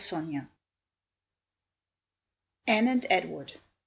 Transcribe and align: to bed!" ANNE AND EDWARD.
to 0.07 0.15
bed!" 0.15 0.47
ANNE 2.65 2.87
AND 2.87 3.05
EDWARD. 3.11 3.59